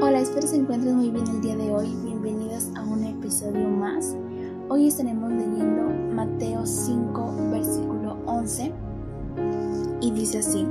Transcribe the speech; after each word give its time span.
Hola, 0.00 0.20
espero 0.20 0.46
se 0.46 0.54
encuentren 0.54 0.94
muy 0.94 1.10
bien 1.10 1.26
el 1.26 1.40
día 1.40 1.56
de 1.56 1.72
hoy. 1.72 1.92
Bienvenidos 2.04 2.68
a 2.76 2.82
un 2.82 3.02
episodio 3.02 3.68
más. 3.68 4.14
Hoy 4.68 4.86
estaremos 4.86 5.32
leyendo 5.32 5.90
Mateo 6.14 6.64
5, 6.64 7.50
versículo 7.50 8.16
11. 8.24 8.72
Y 10.00 10.12
dice 10.12 10.38
así: 10.38 10.64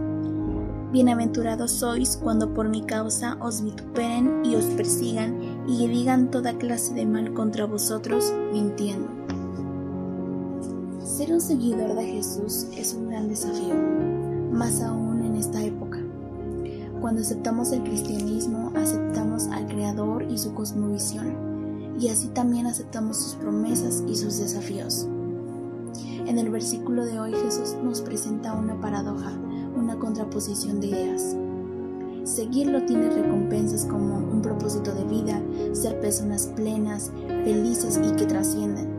Bienaventurados 0.93 1.71
sois 1.71 2.15
cuando 2.15 2.53
por 2.53 2.69
mi 2.69 2.83
causa 2.83 3.37
os 3.41 3.61
vituperen 3.61 4.45
y 4.45 4.55
os 4.55 4.63
persigan 4.63 5.37
y 5.67 5.85
digan 5.89 6.31
toda 6.31 6.57
clase 6.57 6.93
de 6.93 7.05
mal 7.05 7.33
contra 7.33 7.65
vosotros, 7.65 8.33
mintiendo. 8.53 9.09
Ser 11.03 11.33
un 11.33 11.41
seguidor 11.41 11.95
de 11.95 12.05
Jesús 12.05 12.67
es 12.77 12.93
un 12.93 13.09
gran 13.09 13.27
desafío, 13.27 13.75
más 14.53 14.81
aún 14.81 15.21
en 15.25 15.35
esta 15.35 15.61
época. 15.61 15.76
Cuando 17.01 17.21
aceptamos 17.21 17.71
el 17.73 17.83
cristianismo, 17.83 18.71
aceptamos 18.75 19.47
al 19.47 19.67
Creador 19.67 20.23
y 20.23 20.37
su 20.39 20.53
cosmovisión, 20.55 21.95
y 21.99 22.09
así 22.09 22.27
también 22.29 22.65
aceptamos 22.65 23.17
sus 23.17 23.35
promesas 23.35 24.03
y 24.07 24.15
sus 24.15 24.39
desafíos. 24.39 25.07
En 26.25 26.39
el 26.39 26.49
versículo 26.49 27.05
de 27.05 27.19
hoy 27.19 27.33
Jesús 27.33 27.75
nos 27.83 28.01
presenta 28.01 28.53
una 28.53 28.81
paradoja, 28.81 29.31
una 29.75 29.97
contraposición 29.99 30.81
de 30.81 30.87
ideas. 30.87 31.35
Seguirlo 32.23 32.83
tiene 32.85 33.11
recompensas 33.11 33.85
como 33.85 34.17
un 34.17 34.41
propósito 34.41 34.93
de 34.93 35.05
vida, 35.05 35.41
ser 35.73 36.01
personas 36.01 36.47
plenas, 36.47 37.11
felices 37.27 37.99
y 38.03 38.11
que 38.15 38.25
trascienden. 38.25 38.89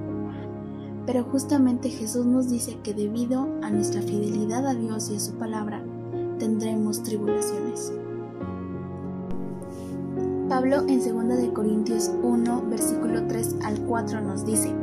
Pero 1.05 1.25
justamente 1.25 1.91
Jesús 1.91 2.27
nos 2.27 2.49
dice 2.49 2.79
que 2.83 2.95
debido 2.95 3.49
a 3.63 3.71
nuestra 3.71 4.03
fidelidad 4.03 4.67
a 4.67 4.75
Dios 4.75 5.11
y 5.11 5.17
a 5.17 5.21
su 5.21 5.33
palabra, 5.33 5.83
tendremos 6.39 7.03
tribulaciones. 7.03 7.93
Pablo 10.49 10.85
en 10.89 10.99
2 10.99 11.37
de 11.37 11.53
Corintios 11.53 12.11
1, 12.23 12.65
versículo 12.71 13.27
3 13.27 13.57
al 13.65 13.79
4 13.81 14.21
nos 14.23 14.47
dice: 14.47 14.75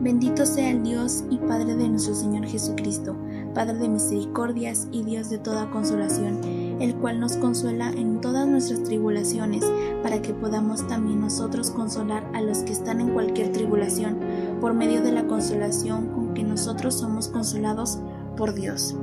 Bendito 0.00 0.46
sea 0.46 0.70
el 0.70 0.82
Dios 0.82 1.24
y 1.30 1.36
Padre 1.36 1.74
de 1.74 1.88
nuestro 1.88 2.14
Señor 2.14 2.46
Jesucristo, 2.46 3.16
Padre 3.54 3.74
de 3.74 3.88
misericordias 3.90 4.88
y 4.90 5.02
Dios 5.02 5.28
de 5.28 5.36
toda 5.36 5.70
consolación, 5.70 6.40
el 6.80 6.94
cual 6.96 7.20
nos 7.20 7.36
consuela 7.36 7.90
en 7.90 8.22
todas 8.22 8.48
nuestras 8.48 8.82
tribulaciones, 8.82 9.62
para 10.02 10.22
que 10.22 10.32
podamos 10.32 10.86
también 10.86 11.20
nosotros 11.20 11.70
consolar 11.70 12.26
a 12.32 12.40
los 12.40 12.58
que 12.58 12.72
están 12.72 13.00
en 13.00 13.10
cualquier 13.10 13.52
tribulación, 13.52 14.18
por 14.60 14.72
medio 14.72 15.02
de 15.02 15.12
la 15.12 15.26
consolación 15.26 16.08
con 16.14 16.32
que 16.32 16.44
nosotros 16.44 16.94
somos 16.94 17.28
consolados 17.28 17.98
por 18.38 18.54
Dios. 18.54 18.96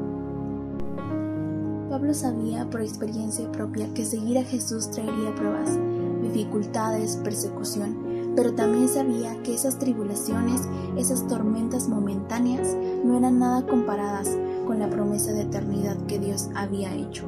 Pablo 1.90 2.14
sabía 2.14 2.70
por 2.70 2.82
experiencia 2.82 3.50
propia 3.52 3.88
que 3.94 4.04
seguir 4.04 4.38
a 4.38 4.44
Jesús 4.44 4.92
traería 4.92 5.34
pruebas, 5.36 5.78
dificultades, 6.22 7.16
persecución, 7.18 8.34
pero 8.36 8.54
también 8.54 8.90
sabía 8.90 9.42
que 9.44 9.54
esas 9.54 9.80
tribulaciones, 9.80 10.62
esas 10.98 11.26
tormentas 11.28 11.88
momentáneas, 11.88 12.76
no 13.06 13.18
eran 13.18 13.40
nada 13.40 13.66
comparadas 13.66 14.30
con 14.66 14.80
la 14.80 14.90
promesa 14.90 15.32
de 15.32 15.44
eternidad 15.44 15.98
que 16.08 16.20
Dios 16.20 16.50
había 16.56 16.94
hecho. 16.94 17.26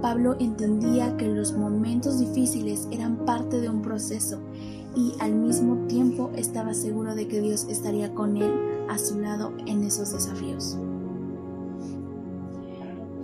Pablo 0.00 0.36
entendía 0.38 1.16
que 1.16 1.26
los 1.26 1.52
momentos 1.54 2.20
difíciles 2.20 2.86
eran 2.92 3.24
parte 3.26 3.60
de 3.60 3.68
un 3.68 3.82
proceso 3.82 4.38
y 4.94 5.12
al 5.18 5.34
mismo 5.34 5.86
tiempo 5.88 6.30
estaba 6.36 6.72
seguro 6.72 7.16
de 7.16 7.26
que 7.26 7.40
Dios 7.40 7.66
estaría 7.68 8.14
con 8.14 8.36
él 8.36 8.52
a 8.88 8.96
su 8.96 9.18
lado 9.18 9.52
en 9.66 9.82
esos 9.82 10.12
desafíos. 10.12 10.78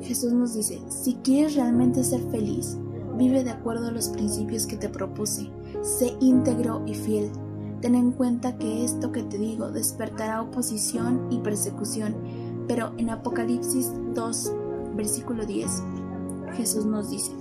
Jesús 0.05 0.33
nos 0.33 0.55
dice, 0.55 0.81
si 0.89 1.15
quieres 1.15 1.55
realmente 1.55 2.05
ser 2.05 2.21
feliz, 2.31 2.77
vive 3.17 3.43
de 3.43 3.51
acuerdo 3.51 3.89
a 3.89 3.91
los 3.91 4.11
principios 4.11 4.67
que 4.67 4.77
te 4.77 4.91
propuse, 4.91 5.51
sé 5.83 6.15
íntegro 6.21 6.83
y 6.87 6.95
fiel. 6.95 7.31
Ten 7.81 7.95
en 7.95 8.13
cuenta 8.13 8.57
que 8.59 8.85
esto 8.85 9.13
que 9.13 9.23
te 9.23 9.39
digo 9.39 9.71
despertará 9.71 10.43
oposición 10.43 11.27
y 11.31 11.39
persecución, 11.39 12.15
pero 12.69 12.93
en 12.99 13.11
Apocalipsis 13.11 13.93
2, 14.15 14.53
versículo 14.95 15.47
10, 15.47 15.83
Jesús 16.57 16.85
nos 16.85 17.11
dice, 17.11 17.33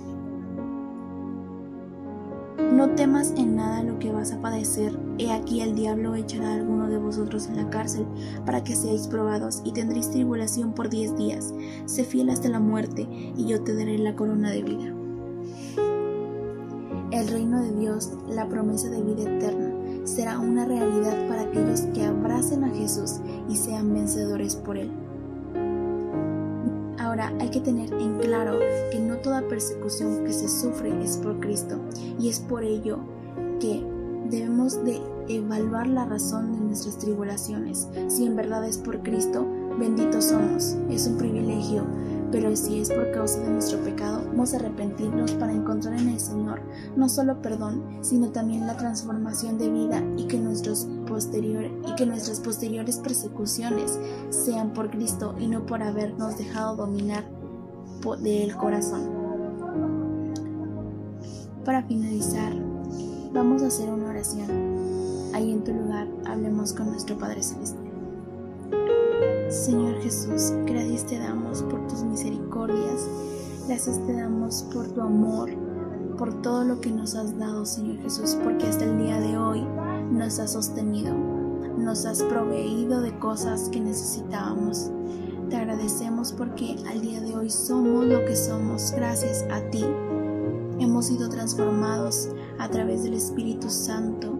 no 2.58 2.90
temas 2.90 3.32
en 3.36 3.56
nada 3.56 3.82
lo 3.82 3.98
que 3.98 4.12
vas 4.12 4.32
a 4.32 4.40
padecer. 4.40 4.98
He 5.18 5.32
aquí 5.32 5.60
el 5.60 5.74
diablo 5.74 6.14
echará 6.14 6.50
a 6.50 6.54
alguno 6.54 6.88
de 6.88 6.98
vosotros 6.98 7.46
en 7.46 7.56
la 7.56 7.70
cárcel 7.70 8.06
para 8.44 8.62
que 8.62 8.74
seáis 8.74 9.06
probados 9.06 9.62
y 9.64 9.72
tendréis 9.72 10.10
tribulación 10.10 10.72
por 10.72 10.88
diez 10.88 11.16
días. 11.16 11.52
Sé 11.86 12.04
fiel 12.04 12.30
hasta 12.30 12.48
la 12.48 12.60
muerte 12.60 13.08
y 13.36 13.46
yo 13.46 13.62
te 13.62 13.74
daré 13.74 13.98
la 13.98 14.16
corona 14.16 14.50
de 14.50 14.62
vida. 14.62 14.94
El 17.10 17.28
reino 17.28 17.62
de 17.62 17.72
Dios, 17.72 18.10
la 18.28 18.48
promesa 18.48 18.88
de 18.88 19.02
vida 19.02 19.22
eterna, 19.22 19.72
será 20.04 20.38
una 20.38 20.64
realidad 20.64 21.28
para 21.28 21.42
aquellos 21.42 21.82
que 21.94 22.04
abracen 22.04 22.64
a 22.64 22.70
Jesús 22.70 23.20
y 23.48 23.56
sean 23.56 23.94
vencedores 23.94 24.56
por 24.56 24.76
Él. 24.76 24.90
Ahora 27.14 27.32
hay 27.38 27.48
que 27.48 27.60
tener 27.60 27.94
en 27.94 28.18
claro 28.18 28.58
que 28.90 28.98
no 28.98 29.18
toda 29.18 29.46
persecución 29.46 30.24
que 30.24 30.32
se 30.32 30.48
sufre 30.48 31.00
es 31.00 31.16
por 31.18 31.38
Cristo 31.38 31.78
y 32.18 32.28
es 32.28 32.40
por 32.40 32.64
ello 32.64 32.98
que 33.60 33.86
debemos 34.28 34.84
de 34.84 35.00
evaluar 35.28 35.86
la 35.86 36.06
razón 36.06 36.52
de 36.54 36.58
nuestras 36.58 36.98
tribulaciones. 36.98 37.86
Si 38.08 38.26
en 38.26 38.34
verdad 38.34 38.66
es 38.66 38.78
por 38.78 39.00
Cristo, 39.04 39.46
benditos 39.78 40.24
somos, 40.24 40.76
es 40.90 41.06
un 41.06 41.16
privilegio, 41.16 41.84
pero 42.30 42.54
si 42.56 42.80
es 42.80 42.90
por 42.90 43.10
causa 43.12 43.40
de 43.40 43.50
nuestro 43.50 43.78
pecado, 43.80 44.22
vamos 44.26 44.52
a 44.52 44.56
arrepentirnos 44.56 45.32
para 45.32 45.52
encontrar 45.52 45.98
en 45.98 46.08
el 46.08 46.20
Señor 46.20 46.60
no 46.96 47.08
solo 47.08 47.40
perdón, 47.40 47.82
sino 48.02 48.30
también 48.30 48.66
la 48.66 48.76
transformación 48.76 49.58
de 49.58 49.70
vida 49.70 50.02
y 50.16 50.26
que, 50.26 50.38
nuestros 50.38 50.86
y 50.86 51.94
que 51.96 52.06
nuestras 52.06 52.40
posteriores 52.40 52.98
persecuciones 52.98 53.98
sean 54.30 54.72
por 54.72 54.90
Cristo 54.90 55.34
y 55.38 55.46
no 55.46 55.66
por 55.66 55.82
habernos 55.82 56.36
dejado 56.38 56.76
dominar 56.76 57.24
del 58.20 58.56
corazón. 58.56 59.02
Para 61.64 61.82
finalizar, 61.84 62.52
vamos 63.32 63.62
a 63.62 63.68
hacer 63.68 63.88
una 63.88 64.10
oración. 64.10 64.48
Ahí 65.32 65.50
en 65.50 65.64
tu 65.64 65.72
lugar 65.72 66.06
hablemos 66.26 66.72
con 66.74 66.90
nuestro 66.90 67.18
Padre 67.18 67.42
Celestial. 67.42 67.93
Señor 69.50 70.00
Jesús, 70.00 70.52
gracias 70.66 71.06
te 71.06 71.18
damos 71.18 71.62
por 71.62 71.86
tus 71.86 72.02
misericordias, 72.02 73.08
gracias 73.66 73.98
te 74.06 74.12
damos 74.14 74.64
por 74.72 74.88
tu 74.88 75.00
amor, 75.00 75.50
por 76.16 76.42
todo 76.42 76.64
lo 76.64 76.80
que 76.80 76.90
nos 76.90 77.14
has 77.14 77.38
dado, 77.38 77.64
Señor 77.64 77.98
Jesús, 77.98 78.36
porque 78.42 78.66
hasta 78.66 78.84
el 78.84 78.98
día 78.98 79.20
de 79.20 79.36
hoy 79.36 79.64
nos 80.10 80.38
has 80.38 80.52
sostenido, 80.52 81.14
nos 81.76 82.06
has 82.06 82.22
proveído 82.22 83.00
de 83.00 83.18
cosas 83.18 83.68
que 83.68 83.80
necesitábamos. 83.80 84.90
Te 85.50 85.56
agradecemos 85.56 86.32
porque 86.32 86.76
al 86.88 87.02
día 87.02 87.20
de 87.20 87.36
hoy 87.36 87.50
somos 87.50 88.06
lo 88.06 88.24
que 88.24 88.34
somos 88.34 88.92
gracias 88.96 89.44
a 89.50 89.60
ti. 89.70 89.84
Hemos 90.78 91.06
sido 91.06 91.28
transformados 91.28 92.30
a 92.58 92.68
través 92.68 93.02
del 93.02 93.14
Espíritu 93.14 93.68
Santo 93.68 94.38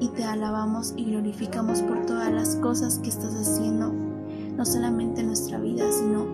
y 0.00 0.08
te 0.08 0.24
alabamos 0.24 0.94
y 0.96 1.06
glorificamos 1.06 1.82
por 1.82 2.06
todas 2.06 2.32
las 2.32 2.56
cosas 2.56 2.98
que 3.00 3.08
estás 3.08 3.34
haciendo, 3.34 3.92
no 4.58 4.66
solamente 4.66 5.20
en 5.20 5.28
nuestra 5.28 5.58
vida, 5.60 5.90
sino 5.92 6.26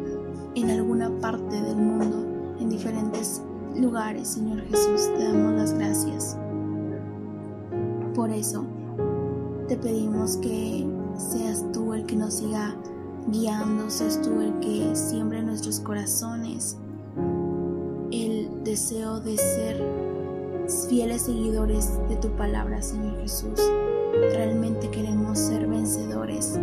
en 0.55 0.71
alguna 0.71 1.11
parte 1.21 1.61
del 1.61 1.77
mundo, 1.77 2.57
en 2.59 2.71
diferentes 2.71 3.43
lugares, 3.77 4.29
Señor 4.29 4.63
Jesús, 4.63 5.11
te 5.17 5.25
damos 5.25 5.53
las 5.53 5.75
gracias. 5.75 6.37
Por 8.15 8.31
eso 8.31 8.65
te 9.69 9.77
pedimos 9.77 10.39
que 10.39 10.87
seas 11.19 11.65
tú 11.73 11.93
el 11.93 12.07
que 12.07 12.17
nos 12.17 12.35
siga 12.35 12.75
guiando, 13.29 13.91
seas 13.91 14.21
tú 14.23 14.41
el 14.41 14.59
que 14.61 14.97
siembre 14.97 15.41
en 15.41 15.47
nuestros 15.47 15.81
corazones 15.81 16.79
el 18.11 18.65
deseo 18.65 19.21
de 19.21 19.37
ser 19.37 19.83
fieles 20.89 21.23
seguidores 21.23 21.91
de 22.09 22.17
tu 22.17 22.29
palabra, 22.37 22.81
Señor 22.81 23.21
Jesús. 23.21 23.61
Realmente 24.33 24.89
queremos 24.91 25.39
ser 25.39 25.67
vencedores 25.67 26.59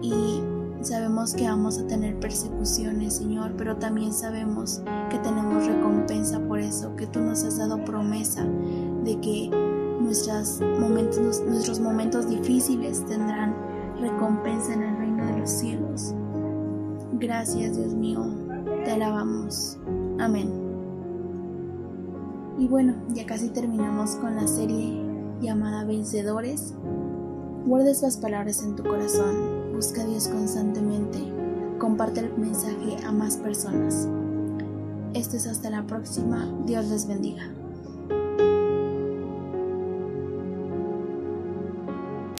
y 0.00 0.43
sabemos 0.84 1.34
que 1.34 1.48
vamos 1.48 1.78
a 1.78 1.86
tener 1.86 2.18
persecuciones, 2.18 3.14
Señor, 3.14 3.52
pero 3.56 3.76
también 3.76 4.12
sabemos 4.12 4.82
que 5.10 5.18
tenemos 5.18 5.66
recompensa 5.66 6.40
por 6.40 6.60
eso, 6.60 6.94
que 6.96 7.06
tú 7.06 7.20
nos 7.20 7.44
has 7.44 7.58
dado 7.58 7.84
promesa 7.84 8.44
de 9.04 9.18
que 9.20 9.50
nuestros 10.00 10.60
momentos, 10.80 11.42
nuestros 11.46 11.80
momentos 11.80 12.28
difíciles 12.28 13.04
tendrán 13.06 13.54
recompensa 14.00 14.74
en 14.74 14.82
el 14.82 14.96
reino 14.96 15.26
de 15.26 15.38
los 15.38 15.50
cielos. 15.50 16.14
Gracias, 17.14 17.76
Dios 17.76 17.94
mío, 17.94 18.24
te 18.84 18.92
alabamos. 18.92 19.78
Amén. 20.18 20.50
Y 22.58 22.68
bueno, 22.68 22.94
ya 23.14 23.26
casi 23.26 23.48
terminamos 23.48 24.16
con 24.16 24.36
la 24.36 24.46
serie 24.46 25.02
llamada 25.40 25.84
Vencedores. 25.84 26.74
Guarda 27.66 27.90
estas 27.90 28.18
palabras 28.18 28.62
en 28.62 28.76
tu 28.76 28.82
corazón, 28.82 29.63
busca 29.74 30.02
a 30.02 30.06
Dios 30.06 30.28
constantemente, 30.28 31.18
comparte 31.78 32.20
el 32.20 32.38
mensaje 32.38 32.96
a 33.04 33.10
más 33.10 33.36
personas. 33.36 34.08
Esto 35.14 35.36
es 35.36 35.46
hasta 35.46 35.68
la 35.68 35.84
próxima. 35.84 36.48
Dios 36.64 36.86
les 36.86 37.08
bendiga. 37.08 37.63